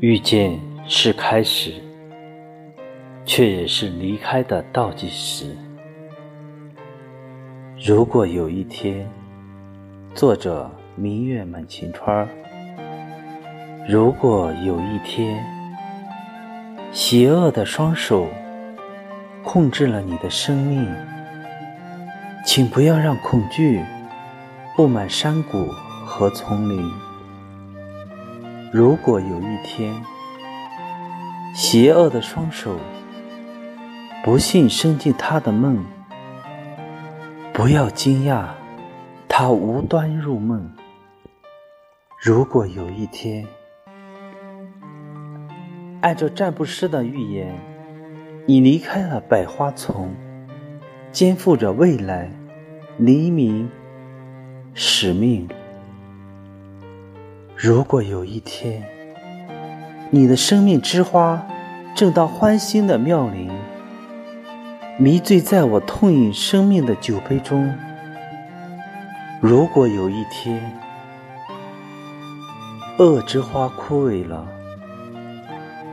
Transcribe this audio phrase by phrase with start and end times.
[0.00, 1.74] 遇见是开始，
[3.24, 5.56] 却也是离开的倒计时。
[7.84, 9.10] 如果有一天，
[10.14, 12.28] 作者明月满晴川。
[13.88, 15.44] 如果有一天，
[16.92, 18.28] 邪恶的双手
[19.42, 20.86] 控制了你的生命，
[22.46, 23.82] 请不要让恐惧
[24.76, 25.66] 布满山谷
[26.06, 27.07] 和丛林。
[28.70, 29.94] 如果有一天，
[31.54, 32.78] 邪恶的双手
[34.22, 35.82] 不幸伸进他的梦，
[37.54, 38.48] 不要惊讶，
[39.26, 40.70] 他无端入梦。
[42.22, 43.46] 如果有一天，
[46.02, 47.58] 按照占卜师的预言，
[48.44, 50.14] 你离开了百花丛，
[51.10, 52.30] 肩负着未来、
[52.98, 53.70] 黎明、
[54.74, 55.48] 使命。
[57.60, 58.84] 如果有一天，
[60.10, 61.44] 你的生命之花
[61.92, 63.50] 正当欢欣的妙龄，
[64.96, 67.68] 迷醉在我痛饮生命的酒杯中；
[69.40, 70.72] 如果有一天，
[73.00, 74.46] 恶之花枯萎了，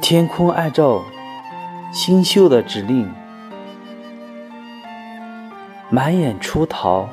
[0.00, 1.02] 天空按照
[1.92, 3.06] 星宿的指令，
[5.90, 7.06] 满眼出逃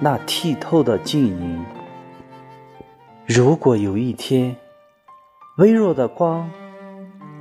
[0.00, 1.62] 那剔透的晶莹。
[3.26, 4.54] 如果有一天，
[5.56, 6.50] 微弱的光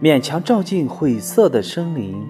[0.01, 2.25] 勉强照进晦涩的森林，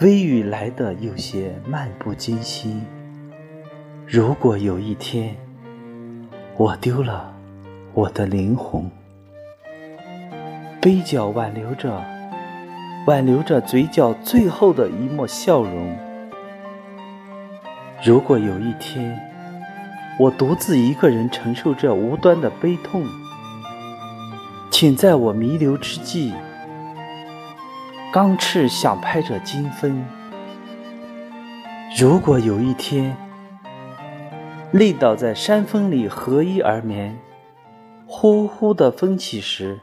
[0.00, 2.82] 微雨来得有些漫不经心。
[4.06, 5.36] 如果有一天，
[6.56, 7.34] 我丢了
[7.92, 8.90] 我的灵魂，
[10.80, 12.02] 杯角挽留着，
[13.06, 15.94] 挽留着嘴角最后的一抹笑容。
[18.02, 19.20] 如果有一天，
[20.18, 23.06] 我独自一个人承受着无端的悲痛，
[24.68, 26.32] 请在我弥留之际，
[28.12, 30.04] 钢翅想拍着金风。
[31.96, 33.16] 如果有一天，
[34.72, 37.16] 累倒在山峰里合衣而眠，
[38.04, 39.78] 呼呼的风起时，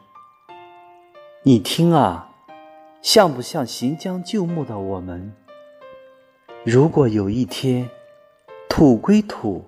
[1.44, 2.29] 你听啊，
[3.01, 5.34] 像不像行将就木的我们？
[6.66, 7.90] 如果有一天，
[8.68, 9.63] 土归土。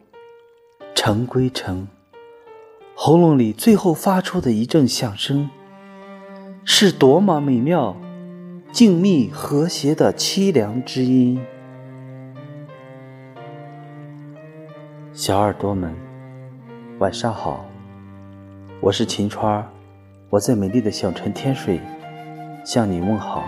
[0.99, 1.87] 尘归尘，
[2.95, 5.47] 喉咙里最后发出的一阵响声，
[6.65, 7.95] 是多么美妙、
[8.71, 11.39] 静谧、和谐的凄凉之音。
[15.13, 15.93] 小耳朵们，
[16.97, 17.63] 晚上好，
[18.81, 19.63] 我是秦川，
[20.31, 21.79] 我在美丽的小城天水
[22.65, 23.43] 向你问好。